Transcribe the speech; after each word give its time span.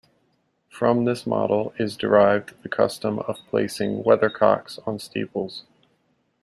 From 0.71 1.05
this 1.05 1.27
model 1.27 1.75
is 1.77 1.95
derived 1.95 2.59
the 2.63 2.69
custom 2.69 3.19
of 3.19 3.37
placing 3.51 4.01
weathercocks 4.01 4.79
on 4.87 4.97
steeples. 4.97 5.65